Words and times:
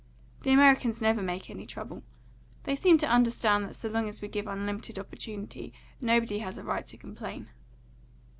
The 0.41 0.49
Americans 0.51 0.99
never 0.99 1.21
make 1.21 1.47
any 1.47 1.63
trouble. 1.63 2.01
They 2.63 2.75
seem 2.75 2.97
to 2.97 3.07
understand 3.07 3.65
that 3.65 3.75
so 3.75 3.87
long 3.87 4.09
as 4.09 4.19
we 4.19 4.29
give 4.29 4.47
unlimited 4.47 4.97
opportunity, 4.97 5.73
nobody 6.01 6.39
has 6.39 6.57
a 6.57 6.63
right 6.63 6.87
to 6.87 6.97
complain." 6.97 7.51